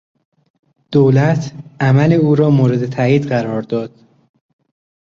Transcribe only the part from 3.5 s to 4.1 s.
داد.